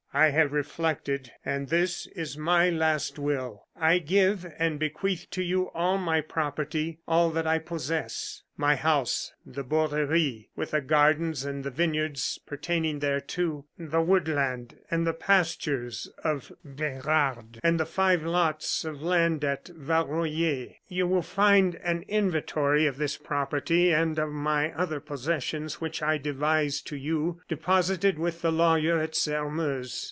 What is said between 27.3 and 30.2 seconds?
deposited with the lawyer at Sairmeuse.